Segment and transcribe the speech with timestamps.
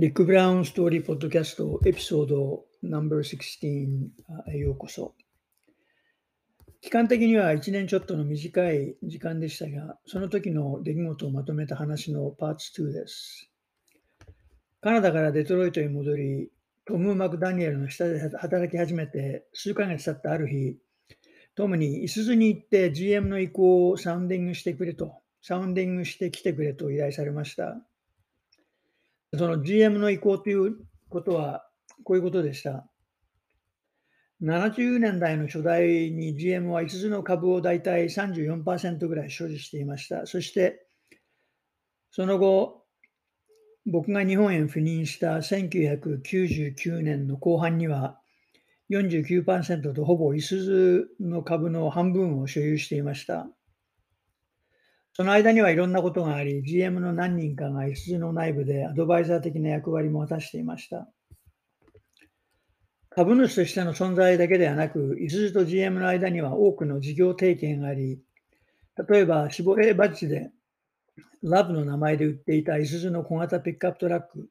[0.00, 4.10] リック・ブラウン・ストーリー・ポッドキャストエピソード No.16
[4.46, 5.16] へようこそ。
[6.80, 13.50] 期間的には1年ちょっとの短い時間でしたが、その時の出来事をまとめた話のパーツ2です。
[14.80, 16.52] カナダからデトロイトへ戻り、
[16.84, 20.78] トム・マクダニエルの下で働き始めて数ヶ月経ったある日、
[21.56, 27.82] トムにいすゞに行って GM の意向をサウンディングしてくれと、サウンディングしてきてくれと依頼されました。
[29.36, 30.76] その GM の意向という
[31.08, 31.68] ことは、
[32.04, 32.88] こういうことでした。
[34.40, 40.26] 70年代の初代に GM は5つの株を大体34%ぐらい所持していました。
[40.26, 40.86] そして、
[42.10, 42.84] その後、
[43.84, 48.20] 僕が日本へ赴任した1999年の後半には
[48.90, 53.48] 49%とほぼいすずの株の半分を所有していました。
[55.20, 61.08] その間にはいろんなことがあり、GM の何人かが S の内部でアドバイザー的な役割も果たしていました。
[63.10, 68.20] 株主としての存在だけではなく、いすずと GM の間には多くの事業提携があり、
[69.10, 70.52] 例えば、シボレーバッジで
[71.42, 74.48] ラブの名前で売っていたいすずの小型ピックアップトラック、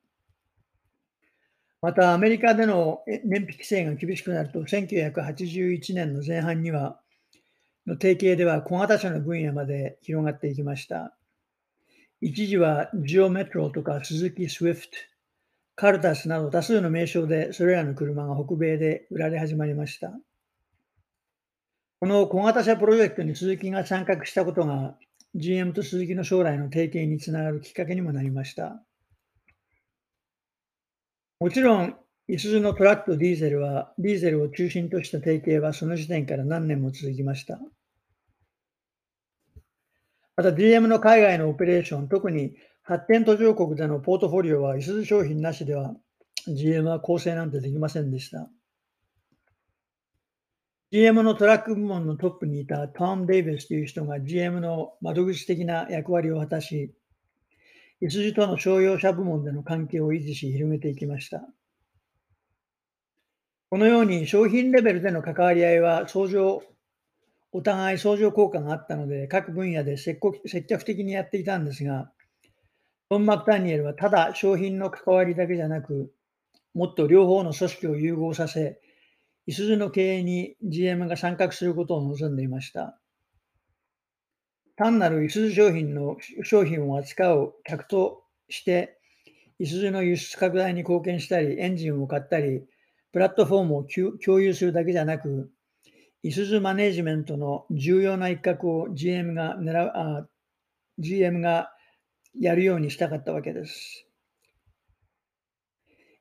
[1.81, 6.99] またアメリカでの燃費規制が厳しくなると、1981年の前半には、
[7.87, 11.15] の提携では小型車の分野まで広がっていきました。
[12.19, 14.97] 一時はジオメトロとかスズキ・スウィフト、
[15.75, 20.11] カルタスなど多数の名称でそれらの車が北米で売られ始まりました。
[22.01, 24.97] この小型車プロジェクトに鈴木が参画したことが
[25.35, 28.83] GM と鈴木の将来の提携につながるきっかけにもなりました。
[31.39, 31.95] もちろん
[32.29, 37.57] いすゞのトラックとディーゼルは、ディーゼルを中心とした提携はその時点から何年も続きました。
[40.37, 45.95] また GM の海外のオペレーション、特に発展途上国でのポートフォリオは、いすゞ商品なしでは
[46.47, 48.47] GM は構成なんてできませんでした。
[50.91, 56.93] GM のトラック部門のトップにいたトム・デイビスという人が GM の窓口的な役割を果たし、
[57.99, 61.41] いすゞとの商用車部門での関係を維持し広げていきました。
[63.71, 66.61] このように商品レベルでの関わり合いは相乗、
[67.51, 72.11] お互い相乗効果があったので、各分野で積極的にやっていたんですが、
[73.09, 76.11] トン・マクタニエルはただ商品の関わりだけじゃなく、
[76.73, 78.79] もっと両方の組織を融合させ、
[79.45, 82.99] いすゞの経営に GM が参画することを望んでいました。
[84.75, 88.99] 単なるいすゞ商品の商品を扱う客として、
[89.57, 92.65] いすゞの輸出拡大に貢献したり、エンジンを買ったり、
[93.13, 93.85] プラットフォームを
[94.23, 95.49] 共有するだけじゃなく、
[96.23, 100.27] いすゞマネジメントの重要な一角を GM が狙うあ
[100.99, 101.71] GM が
[102.39, 104.05] やるようにしたかったわけです。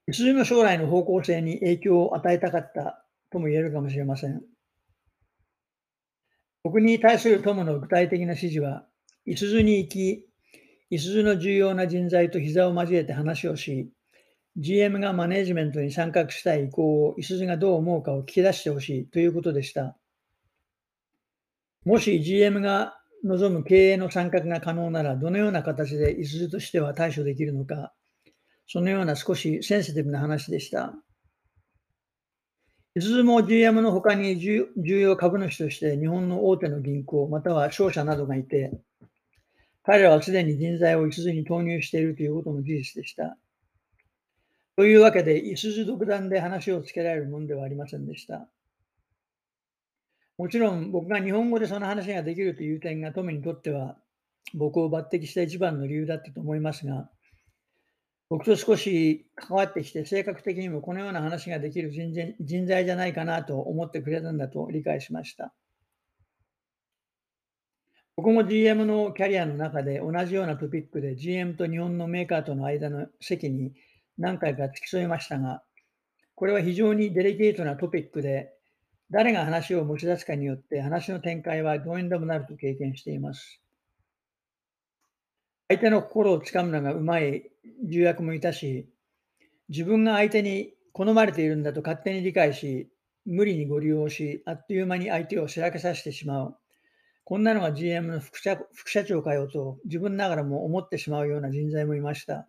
[0.09, 4.43] いすゞの将来の方向性に影響を与えたかったとも言えるかもしれません。
[6.63, 8.87] 僕に対するトムの具体的な指示は、
[9.25, 10.27] いすゞに行き、
[10.91, 13.91] いすゞの重要な人材と膝を交えて話をし、
[14.59, 19.97] GM がマネジメントに参画したい意向を、いすゞがどう思うかを聞き出してほしいということでした。
[21.85, 27.93] もし GM が望む経営の参画が可能なら、どのような形でいすゞとしては対処できるのか、
[28.67, 30.95] そのような少しセンシティブな話でした。
[32.95, 38.73] いすゞも GM の他に重要株主として日本の大手の銀行、または商社などがいて、
[39.83, 43.37] 彼らはすでに人材をいすゞに投入しているということも事実でした。
[44.77, 48.47] というわけで、いすず独断で話をつけられるものではありませんでした。
[50.37, 53.97] もちろん僕が日本語でその話ができるという点がトムにとっては
[54.53, 57.09] 僕を抜擢した一番の理由だったと思いますが、
[58.29, 65.55] 僕と少し関わってきて性格的にもこのような話ができる人人材じゃないかなと思ってくれたんだと理解しました。
[68.15, 73.73] 僕も GM のキャリアの中で同じようなトピックで GM と日本のメーカーとの間の席に
[74.19, 75.63] 何回か付き添いましたが、
[76.35, 78.53] これは非常にデリケートなトピックで、
[79.11, 83.63] 誰が話を持ち出すかによって話の展開はどうにでもなると経験しています。
[85.69, 87.51] 相手の心をつかむのがうまい
[87.89, 88.89] 重役もいたし、
[89.69, 92.91] 自分が相手に好まれているんだと勝手に理解し、
[93.25, 96.57] 無理にご利用し、あっという間に相手をしらけさせてしまう。
[97.25, 102.49] こんなのが GM の副社副社長かよと自分ながらも思ってしまうような人材もいました。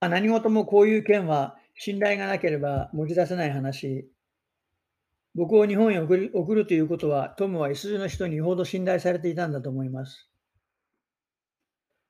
[0.00, 4.10] まあ、何事もこういう件は信頼がなければ持ち出せない話。
[5.34, 10.30] 僕を日本へ送る送るということは、トムは S の人によほど信頼されていたんだと思います。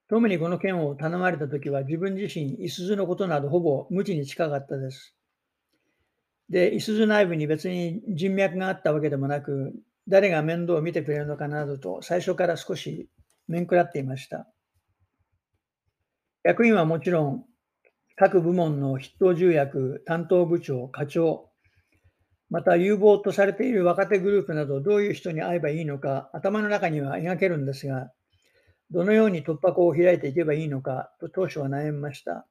[0.08, 5.14] トムにこの件を頼まれたときは自分自身、いすゞのことなどほぼ無知に近かったです。
[6.48, 9.72] で、いすゞ内部に別に人脈があったわけでもなく、
[10.08, 13.08] 誰が面倒を見てくれるのかなどと最初から少し
[13.46, 14.48] 面食らっていました。
[16.42, 17.44] 役員はもちろん、
[18.20, 21.48] 各部門の筆頭重役、担当部長、課長、
[22.50, 28.12] また有望とされている若手グループなどどういう人に会えばいいのか頭の中には描けるんですが、
[28.90, 32.46] どのように突破口を開いていけばいいのかと当初は悩みました。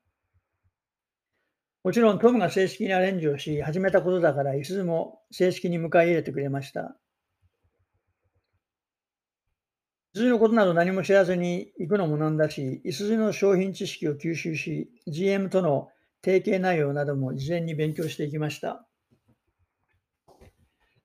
[1.83, 6.97] もちろんトムが正式にアレンジをし始めたことだから、いすずも正式に迎え入れてくれました。
[10.15, 15.89] いすずのことなど何も知らずに行くのもなんだし、いすずの商品知識を吸収し、GM との
[16.23, 18.85] 提携内容なども事前に勉強していきました。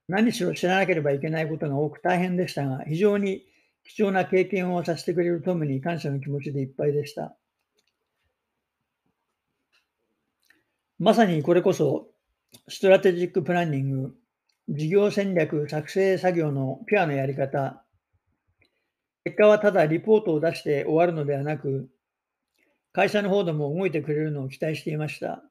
[0.09, 3.45] 何しろ知らなければいけないことが多く大変でしたが、非常に
[3.85, 7.37] 貴重な経験をさせてくれるトムに感謝の気持ちでいっぱいでした。
[10.99, 12.09] まさにこれこそ、
[12.69, 14.15] strategic planning、
[14.71, 17.84] 事業戦略作成作業のピュアのやり方、
[19.25, 21.89] 結果はただリポートを出して終わるのではなく、
[22.93, 25.43] 会社の方でも動いてくれるのを期待していました。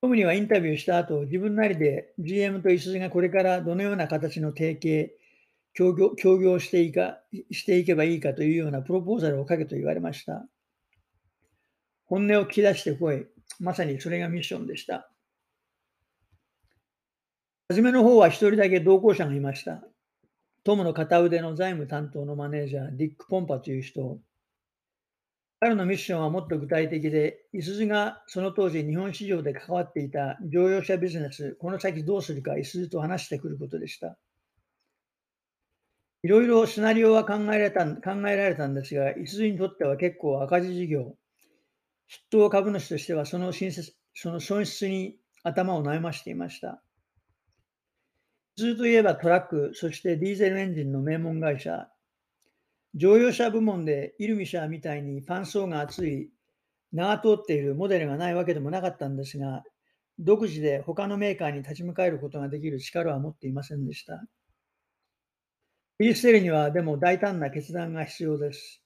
[0.00, 5.18] トムにはインタビューした後、自分なりで GM とイスがこれからどのような形の提携、
[5.74, 7.18] 協業協業していか
[7.50, 10.46] していけばいいかというようなプロポーザルを書けと言われました。
[12.06, 13.26] 本音を聞き出してこい。
[13.58, 15.10] まさにそれがミッションでした。
[17.68, 19.82] 初めの方は一人だけ同行者がいました。
[20.68, 24.18] トムの片腕の財務担当のマネージャー、ディック・ポンパという人、
[25.60, 34.18] 彼のミッションはもっと具体的で、いすゞがその当時日本市場で関わっていた乗用車ビジネス、この先どうするかいすゞと話してくることでした。
[36.22, 41.16] いろいろシナリオは考えられた考えられたんですが、いすゞにとっては結構赤字事業、
[42.08, 46.82] 筆頭株主としてはそのその損失に頭を悩ましていました。
[48.58, 51.88] ずっといえばトラック、そしてディーゼルエンジンの名門会社、
[52.92, 56.32] 乗用車部門でイルミシャーみたいにファン層が厚い、
[56.92, 59.62] 長通っているモデルがないわけでもなかったんですが、
[60.18, 64.24] 独自で他のメーカーに立ち向かえることができる力は持っていませんでした。
[65.98, 68.82] フリステルにはでも大胆な決断が必要です。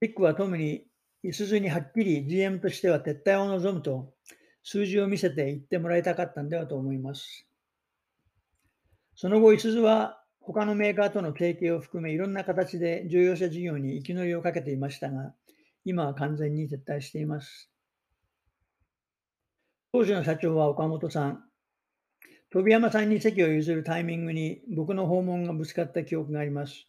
[0.00, 0.86] ピックはトムに、
[1.22, 4.14] いすずにはっきり GM としては撤退を望むと
[4.62, 7.46] 数字を見せて言ってもらいたかったんではと思います。
[9.16, 15.34] その後、いすずは他のメーカーとの提携を含めいろんな形で乗用車事業に生き乗りをかけていましたが、
[15.84, 17.70] 今は完全に撤退しています。
[19.92, 21.44] 当時の社長は岡本さん。
[22.50, 26.86] 飛山さんに席を譲るタイミングに僕の訪問がぶつかった記憶があります。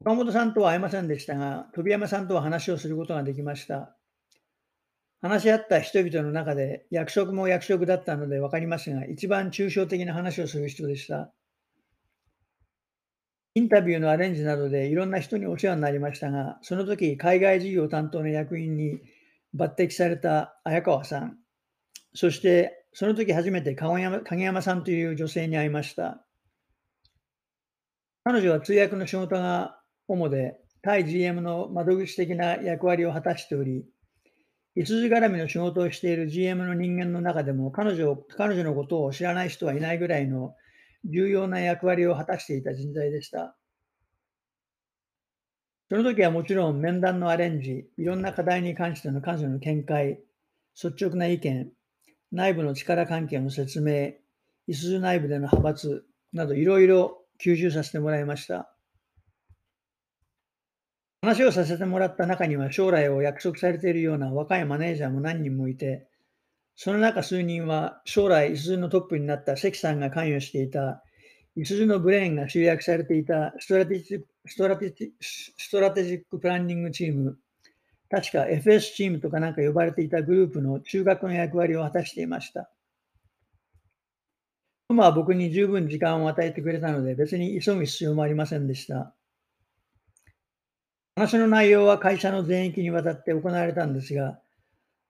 [0.00, 3.96] 岡本さんとは会えませんでしたが、飛山さんとは話をすることができました。
[5.22, 11.32] 話し合った人々の中で役職も役職だったので分かりますが、一番抽象的な話をする人でした。
[13.54, 19.00] インタビューのアレンジなどでいろんな人にお世話になりましたが、その時海外事業担当の役員に
[19.56, 21.38] 抜擢された綾川さん、
[22.14, 24.00] そしてその時初めて影
[24.42, 26.22] 山さんという女性に会いました。
[28.24, 33.86] 彼女は通訳の仕事が主で、対 GM の窓口的な役割を果たしており、
[34.76, 40.54] 羊絡みの仕事をしている GM の人間の中でも彼女彼女のことを知らない人はいないぐらいの
[41.04, 43.56] 重要な役割を果たしていた人材でした。
[45.88, 50.18] その時はもちろん面談のアレンジ、いろんな課題に関しての彼女の見解、
[50.74, 51.70] 率直な意見、
[52.32, 54.14] 内部の力関係の説明、
[54.66, 58.75] いすゞ内部での派閥などいろいろ吸収させてもらいました。
[61.26, 66.06] 話をさせてもらった中には将来を約束されているような若いマネージャーも何人もいて、
[66.76, 71.02] その中数人は将来、いすゞのトップになった関さんが関与していた、
[71.56, 77.36] いすゞのブレーンが集約されていた strategy strategy strategic planning チーム、
[78.08, 82.70] 確か FS チームとかなんか呼ばれていたグループの中核の役割を果たしていました。
[84.86, 89.15] トムは僕に十分時間を与えてくれたので別に急ぐ必要もありませんでした。
[91.16, 94.38] 話の内容は会社の全域にわたって行われたんですが、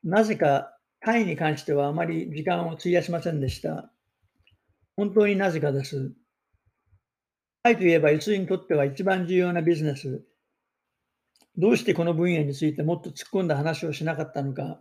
[0.04, 3.90] なぜかタイに関してはあまり時間を費やしませんでした。
[4.96, 6.12] 本当になぜかです。
[7.64, 10.22] タイといえば、イスにとっては一番重要なビジネス。
[11.56, 14.80] どうしてこの分野についてもっと突っ込んだ話をしなかったのか、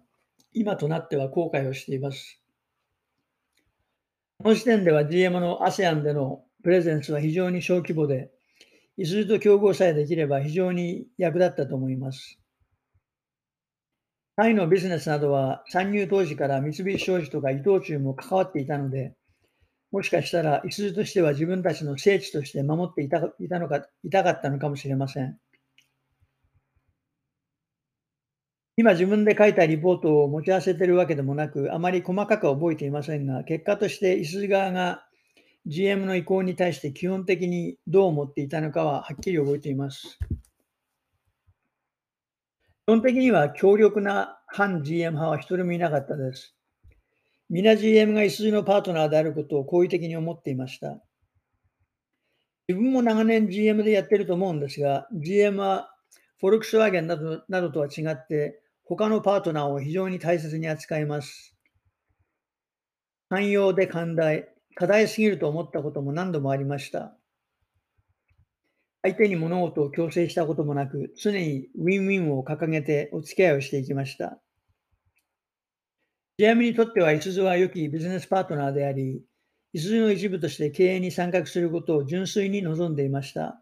[0.53, 2.39] 今となっては後悔をしています。
[4.37, 8.34] この時点では GM の ASEAN でのプレゼンスは非常に小規模で、
[8.97, 12.39] いすゞと競合さえできれば非常に役立ったと思います。
[14.37, 19.15] タイのビジネスなどは参入当時から三菱商事とか伊藤忠も関わっていたので、
[19.91, 25.37] もしかしたら、いすゞとしては自分たちの聖地として守っていたいたのかいたかったのかもしれません。
[28.77, 35.04] 今自分で書いたリポートを持ち合わせているわけでもなく、あまり細かく覚えていませんが、結果としていすゞ側が
[35.67, 40.19] GM の意向に対して基本的にどう思っていたのかははっきり覚えています。
[42.85, 46.55] 基本的には強力な反 GM 派は一人もいなかったです。
[47.49, 50.99] 皆 GM がいすゞのパートナーであることを好意的に思っていました。
[52.67, 55.95] 自分も長年 GM でやってると思うんですが、GM は
[56.39, 61.55] フォルクスワーゲンなどなどとは違って、他のパートナーを非常に大切に扱います。
[63.29, 67.17] 寛容で寛大、課題すぎると思ったことも何度もありました。
[69.01, 74.39] 相手に物事を強制したこともなく、常にウィンウィンを掲げてお付き合いをしていきました。
[76.37, 79.21] GM にとっては、いすゞは良きビジネスパートナーであり、
[79.71, 83.61] いすゞの一部として経営に参画することを純粋に望んでいました。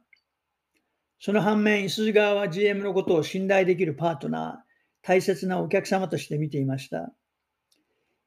[1.19, 7.13] その反面、いすゞ側は GM のことを信頼できるパートナー、大切なお客様として見ていました。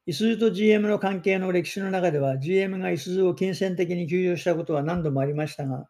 [0.08, 5.88] いすゞと GM の関係の歴史の中では、GM がいすゞを金銭的に休養したことは何度もありましたが、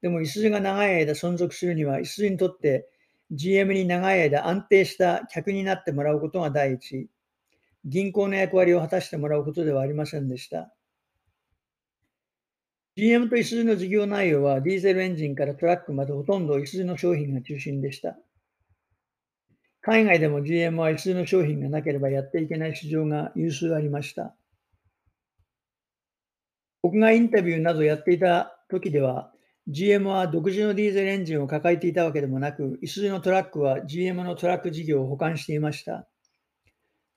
[0.00, 2.88] でも、いすゞが長い間存続するには、いすゞにとって
[3.30, 7.08] GM に長い間安定した客になってもらうことが第一、
[7.84, 10.74] 銀行の役割を果たしてもらうことではありませんでした。
[12.96, 18.18] GM といすゞの事業内容はディーゼルエンジンからトラックまでほとんどいすゞの商品が中心でした。
[19.82, 24.34] 海外でも GM はいすゞの商品がなければやっていけない市場が有数ありました。
[26.82, 29.32] 僕がインタビューなどやっていた時では、
[29.68, 36.08] GM は独自のディーゼルエンジンを抱えていたわけでもなく、いすゞのトラックは GM のトラック事業を保管していました。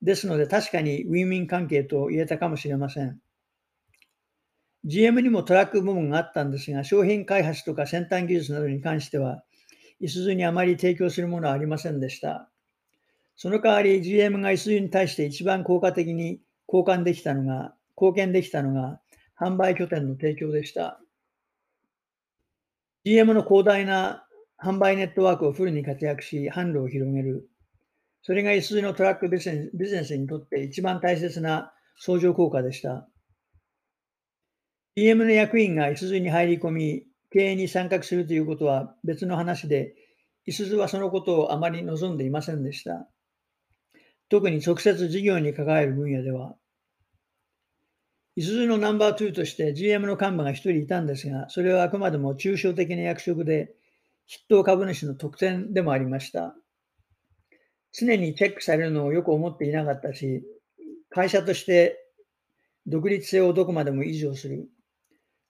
[0.02, 3.20] ですので確かにウィンウィン関係と言えたかもしれません。
[4.86, 9.44] GM にもトラック部門があったんですが、商品開発とか先端技術などに関しては、
[10.00, 12.50] いすゞにあまり提供するものはありませんでした。
[13.38, 19.00] その代わり GM がいすゞに対して一番効果的に交換できたのが、貢献できたのが
[19.40, 21.00] 販売拠点の提供でした。
[23.04, 24.26] GM の広大な
[24.58, 27.50] 販売ネットワークをフルに活躍し、販路を広げる。
[28.22, 33.08] それが S のトラックビジネスにとって一番大切な相乗効果でした。
[34.96, 39.94] GM の役員が S に入り込み、経営に参画するということは別の話で、
[40.46, 43.10] いすゞはそのことをあまり望んでいませんでした。
[44.30, 46.56] 特に直接事業に関わる分野では。
[48.36, 53.74] いすゞのナンバー2として GM の幹部が一人いたんですが、それはあくまでも抽象的な役職で、
[54.28, 56.56] 筆頭株主の特典でもありました。
[57.94, 60.44] 常にチェックされるのをよく思っていなかったし、
[61.10, 61.98] 会社として
[62.88, 64.68] 独立性をどこまでも維持をする。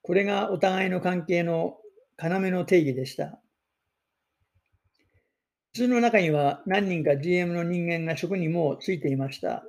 [0.04, 1.78] これがお互いの関係の
[2.22, 3.40] 要の定義でした。
[5.76, 9.66] 普通の中には何人か GM の人間が職にもついていました。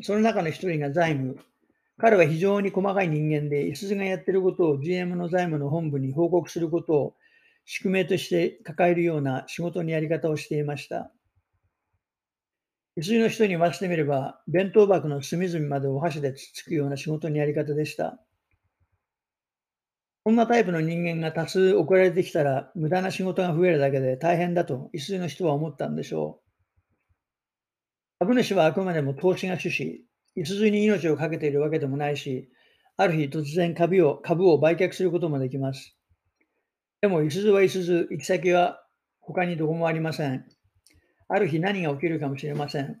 [0.00, 1.36] その中の一人が財務。
[1.98, 7.16] 彼は非常に細かい人間で、いすゞがやってることを GM の財務の本部に報告することを
[7.66, 11.12] 宿命として抱えるような仕事のやり方をしていました。
[12.96, 18.18] いすゞの人に言わせてみれば、弁当箱の隅々までお箸でつつくような仕事のやり方でした。
[20.24, 26.42] こんなタイプの人間が多数送られてきたら、無駄な仕事が増えるだけで大変だと、いすゞの人は思ったんでしょう。
[28.20, 30.04] 株主はあくまでも投資が趣旨、
[30.36, 32.48] いすゞに命を懸けているわけでもないし、
[32.96, 35.96] ある日突然株を株を売却することもできます。
[37.00, 38.86] でも、いすゞはいすゞ、行き先は
[39.18, 40.46] 他にどこもありません。
[41.26, 42.92] ある日何が起きるかもしれません。
[42.92, 42.94] い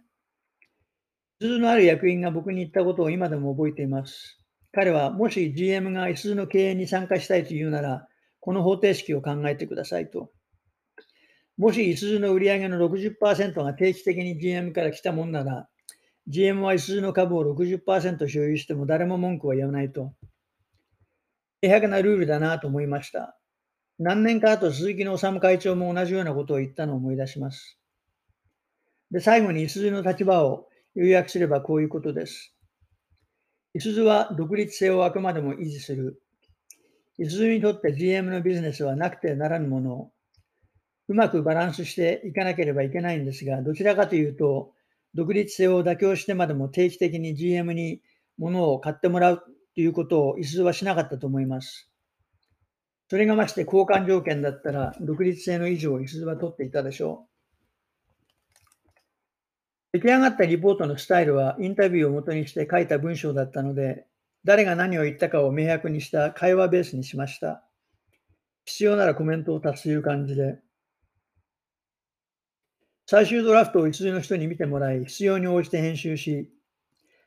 [1.40, 4.41] すゞのある役員が僕に言ったことを今でも覚えています。
[4.72, 8.08] 彼は、もし GM がいすゞの経営に参加したいというなら、
[8.40, 10.30] この方程式を考えてくださいと。
[11.58, 15.68] もしいすゞの売り上げの60%が定期的に GM から来たもんなら、
[16.26, 20.14] GM は数の株を60%所有しても誰も文句は言わないと。
[21.60, 23.38] 明白なルールだなと思いました。
[23.98, 27.78] 何年か後、鈴木の治会長も同じようなことを言ったのを思い出します。
[29.10, 32.56] で、最後に、いすゞの立場を要約すればこういうことです。
[33.74, 36.20] いすゞは独立性をあくまでも維持する。
[37.18, 40.12] いすゞにとって GM のビジネスはなくてならぬもの、
[41.08, 44.72] うまくバランスしていかなければいけないんですが、どちらかというと、
[45.14, 48.00] 独立性を妥協してまでも定期的に GM に
[48.38, 49.42] 物を買ってもらう
[49.74, 51.90] ということをいすゞはしなかったと思います。
[53.08, 57.31] それがまして交換条件だったら、独立性の以上をいすゞは取っていたでしょう。
[59.92, 64.06] 出来上がったリポートのスタイルはインタビューをもとにして書いた文章だったので、
[64.44, 67.62] 誰が何を言ったかを明白にした会話ベースにしました。
[68.64, 70.58] 必要ならコメントを足すという感じで。
[73.06, 76.50] 最終ドラフトを一流の人に見てもらい、必要に応じて編集し、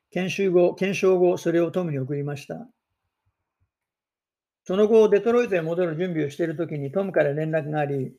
[0.10, 2.68] 研修後、検証後、それをトムに送りました。
[4.64, 8.14] その後、デトロイトへ戻る準備をしているときにトムから連絡があり、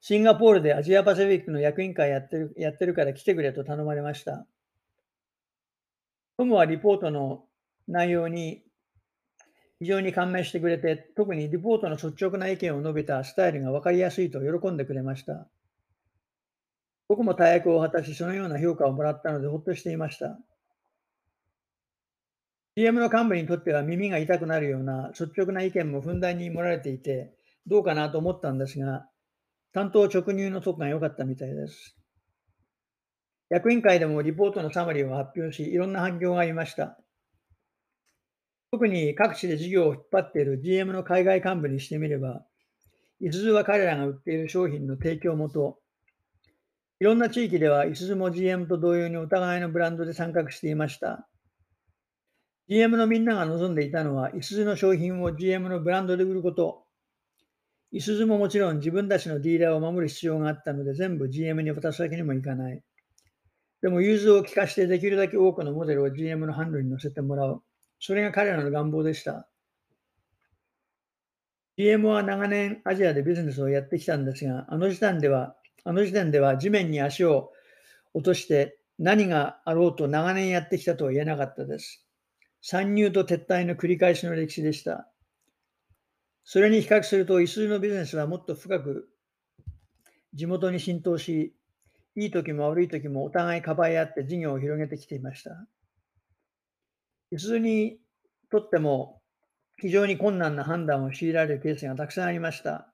[0.00, 4.46] シンガポールでアジアパシフィックの役員会やってるやってるから来てくれと頼まれました。
[6.36, 7.44] トムはリポートの
[7.88, 8.62] 内容に
[9.80, 15.48] 非常に感銘してくれて、特にリポートの率直な意見を述べたスタイルが分かりやすいと喜んでくれました。
[17.08, 20.38] 僕も大役を果たし、そのような評価をもらったのでほっとしていました。
[22.76, 27.32] GM の幹部にとっては耳が痛くなるような率直な意見もふんだんに盛られていて、
[27.66, 29.08] どうかなと思ったんですが、
[29.78, 31.96] 担当直入のとこが良かったみたいです。
[33.48, 36.98] 役員会でもリポートのサマリーを発表し、いろんな反響がありました。
[38.72, 42.44] 特に各地で事業を引っ張っている GM の海外幹部にしてみれば、
[43.20, 45.78] いすゞは彼らが売っている商品の提供元、
[46.98, 51.28] いろんな地域では、いすゞも GM と同様にお互いのブランドで参画していました。
[52.68, 56.87] GM のみんなが望んでいたのは、いすゞの商品を GM のブランドで売ること。
[57.90, 62.82] いすゞももちろん自分たちのディーラーを守る必要があったので、全部 GM に渡すわけにもいかない。
[63.80, 67.62] でも、融通を利かしてできるだけ多くのモデルを GM のハンドに乗せてもらう。
[68.00, 69.48] それが彼らの願望でした。
[71.78, 77.52] GM は長年アジアでビジネスをやってきたんですが、あの時点ではあの時点では地面に足を
[78.14, 82.04] 落として何があろうと長年やってきたとは言えなかったです。
[82.60, 85.08] 参入と撤退の繰り返しの歴史でした。
[86.50, 89.10] それに比較すると、イスのビジネスはもっと深く
[90.32, 91.54] 地元に浸透し、
[92.16, 95.50] いい時も悪い時もお互いかばい合って事業を広げてきていました。
[97.30, 97.98] イスに
[98.50, 99.20] とっても
[99.76, 102.90] 非常に困難な判断を強いられるケースがたくさんありました。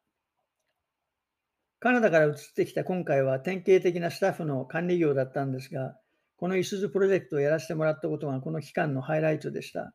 [1.79, 5.97] カナダから移ってきた今回は典型的なスタッフの管理業だったんですが、
[6.39, 9.95] このイスズプロジェクトをやらせてもらったことがこの期間のハイライトでした。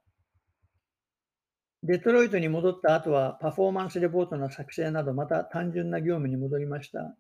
[1.82, 7.15] デトロイトに戻った後はパフォーマンスレポートの作成などまた単純な業務に戻りました。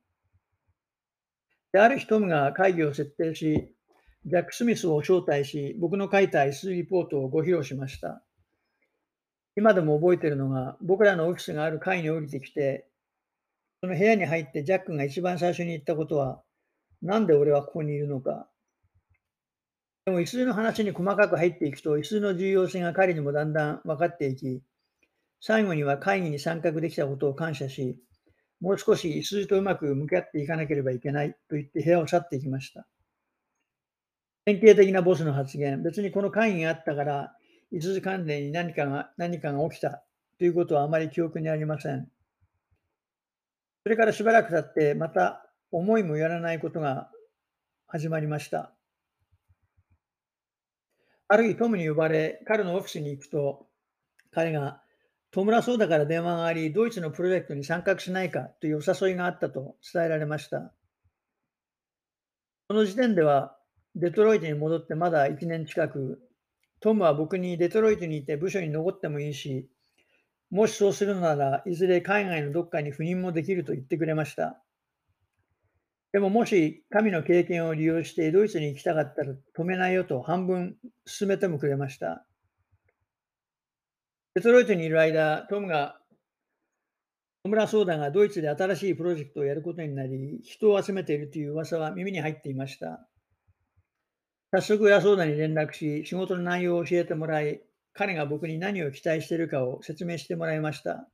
[1.71, 3.73] である日トムが会議を設定し、
[4.25, 8.21] ジャック・スミスを招待し、僕の書いた S リポートをご披露しました。
[9.55, 12.85] 今でも覚えているのが、僕らのオフィスがある階に降りてきて、
[13.79, 16.41] その部屋に入ってジャックが一番最初に言ったことは、
[17.01, 18.48] なんで俺はここにいるのか。
[20.05, 24.61] でも、椅子の話に細かく入っていくと、椅子の重要性が彼にもだんだん分かっていき、
[25.41, 27.97] 最後には会議に参画できたことを感謝し、
[28.59, 32.87] もう少し椅子とうまく向き合っていかなければいけないと言って部屋を去っていきました。
[34.45, 37.35] 典型的なボスの発言、別にこの会議があったから、
[37.71, 40.03] 椅子関連に何かが何かが起きた
[40.39, 42.09] ということはあまり記憶にありません。
[43.83, 47.11] それからしばらく経って、また思いもやらないことが
[47.87, 48.78] 始まりました。
[51.29, 53.67] ある日、トムに呼ばれ、彼のオフィスに行くと、
[54.31, 54.81] 彼が、
[55.31, 60.73] 戸村そうだから電話があり、ドイツのプロジェクトに参画しないかというお誘いがあったと伝えられました。
[62.67, 63.59] その時点では、
[63.95, 66.19] デトロイトに戻ってまだ1年近く、
[66.79, 69.69] トムは僕にデトロイトにいて部署に残ってもいいし、
[70.49, 74.63] もしそうするならいずれ海外のどっかに赴任もできると言ってくれました。
[76.11, 82.25] でももし神の経験を利用してドイツに行きたかったら止めないよと半分進めてもくれました。
[84.35, 85.99] デトロイトにいる間、トムが
[87.45, 93.07] 野村相談がドイツで新しいプロジェクトをやることになり、人を集めているという噂は耳に入っていました。
[94.51, 97.61] 早速、親相談に連絡し、仕事の内容を教えてもらい、
[97.93, 101.07] 彼が僕に何を期待しているかを説明してもらいました。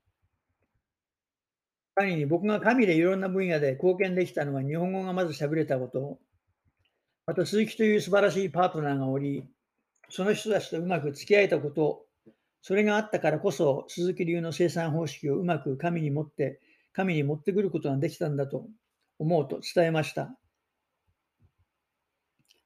[1.96, 6.20] 彼に僕が神でいろんな分野で貢献できたのは日本語がまず喋れたこと、
[7.26, 9.50] また鈴木という素晴らしいパートナーがおり、
[10.10, 12.06] その人たちとうまく付き合えたこと、
[12.62, 16.60] それがあったからこそ鈴木流の生産方式をうまく神に持って、
[16.92, 18.68] 神に持ってくることができたんだと
[19.18, 20.38] 思うと伝えました。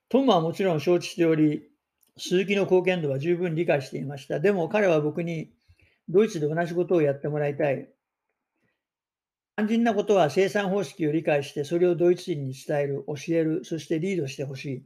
[0.10, 1.70] トムはもちろん承知しており、
[2.18, 4.40] 鈴木の貢献度は十分理解していました。
[4.40, 5.52] でも彼は僕に
[6.10, 7.88] ドイツで同じことをやってもらいたい。
[9.60, 14.86] 肝心なことは生産方式を理解してそれをドイツ人に伝える、教える、そしてリードしてほしい。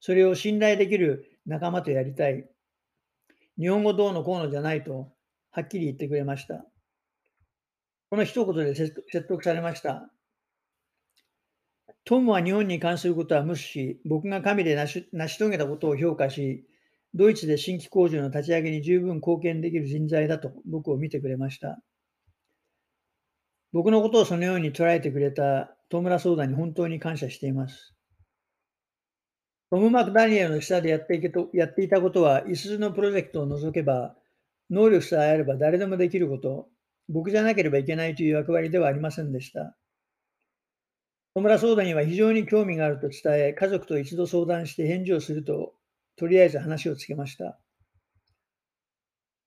[0.00, 2.46] それを信頼できる仲間とやりたい。
[3.58, 5.08] 日本語どうのこうのじゃないと
[5.50, 6.66] はっきり言ってくれました。
[8.10, 10.10] この一言で説得されました。
[12.04, 16.66] トムは日本に関することは無視し、僕が神で成し成し遂げたことを評価し、
[17.14, 21.80] ドイツで新規工場の立ち上げに十分貢献できる人材だと僕を見てくれました。
[23.74, 27.92] 僕のことをそのように捉えてくれたトムラソーダに本当に感謝しています。
[29.68, 34.14] トム・マクダニエルの下でやっていけとやっていたことは、五つのプロジェクトを除けば、
[34.70, 36.68] 能力さえあれば誰でもできること、
[37.08, 39.76] 僕じゃなければいけないという役割ではありませんでした。
[41.34, 45.74] 野村相談には非常に興味があると伝え、家族と一度相談して返事をすると、
[46.14, 47.58] とりあえず話をつけました。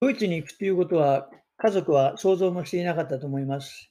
[0.02, 3.90] ドイツに行くということは、家族は想像もしていなかったと思います。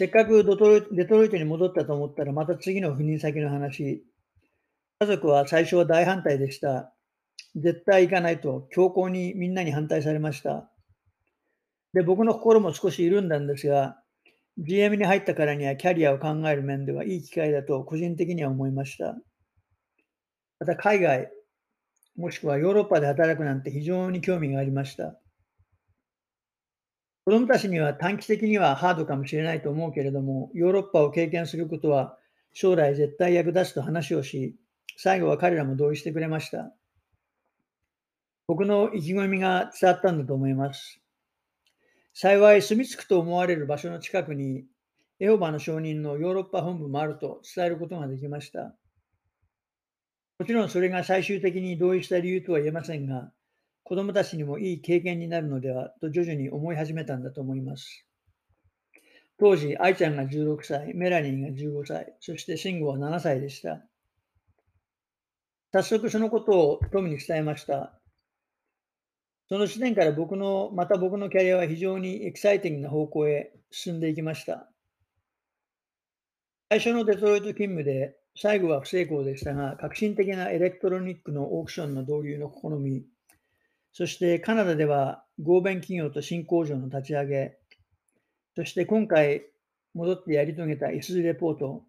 [0.00, 0.44] せっかく
[0.92, 4.02] デトロイトに戻ったと思ったら、また次の赴任先の話。
[4.98, 6.94] 家族は最初は大反対でした。
[7.54, 10.70] 絶対行かないと強硬にみんなに反対されました。
[11.92, 14.00] で、僕の心も少し緩んだんですが、
[14.56, 19.18] GM に入ったからにはキャリアを考える面ではいい機会だと個人的には思いました。
[20.60, 21.30] また海外、
[22.16, 25.19] もしくはヨーロッパで働くなんて非常に興味がありました。
[27.30, 32.18] 子供たちには短期的にはハードかもしれないと思うけれども、ヨーロッパを経験することは
[32.52, 34.56] 将来絶対役立つと話をし、
[34.96, 36.74] 最後は彼らも同意してくれました。
[38.48, 41.00] 僕の意気込みが伝わったんだと思います。
[42.14, 44.64] 幸い住み着くと思われる場所の近くに、
[45.20, 48.74] エホバの証人のヨーロッパ本部もあると伝えることができました。
[50.40, 53.30] もちろんそれが最終的に同意した理由とは言えませんが、
[53.90, 58.06] 子供たちにもいい経験になるのではと徐々に思い始めたんだと思います。
[59.36, 63.84] 当時、愛ちゃんが16歳、メラニーが15歳、そしてシンゴは7歳でした。
[65.72, 67.98] 早速そのことをトムに伝えました。
[69.48, 74.70] その時点から僕の、また僕のキャリアは非常にエキサイティングな方向へ進んでいきました。
[76.68, 83.04] 最初のデトロイト勤務で、最後は不成功でしたが、革新的なエレクトロニックのオークションの導入の試み、
[83.92, 87.58] そしてカナダでは合弁企業と新工場の立ち上げ、
[88.56, 89.42] そして今回
[89.94, 91.84] 戻ってやり遂げた S レポート、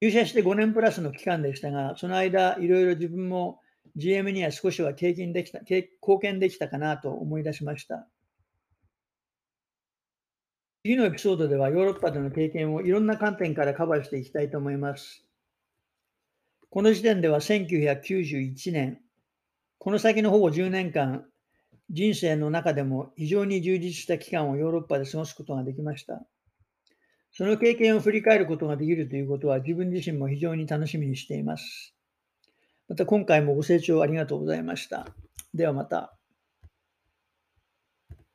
[0.00, 3.60] 入社して5年プラスの期間でしたが、その間、いろいろ自分も
[3.96, 5.88] GM には少しは経験できた、貢
[6.20, 8.08] 献できたかなと思い出しました。
[10.82, 15.24] 次のエピソードではヨーロッパでの経験をいろんな観点からカバーしていきたいと思います。
[16.68, 19.00] この時点では1991年、
[19.84, 21.26] この先のほぼ10年間、
[21.90, 26.24] 人生の中でも非常に充実した期間をヨーロッパで過ごすことができました。
[27.32, 31.94] その経験を振り返ることができるということは自分自身も非常に楽しみにしています。
[32.88, 35.06] また今回もご清聴ありがとうございました。
[35.52, 36.13] ではまた。